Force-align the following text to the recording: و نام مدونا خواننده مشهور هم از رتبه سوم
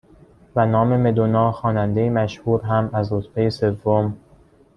و 0.55 0.65
نام 0.65 0.97
مدونا 0.97 1.51
خواننده 1.51 2.09
مشهور 2.09 2.61
هم 2.65 2.89
از 2.93 3.13
رتبه 3.13 3.49
سوم 3.49 4.17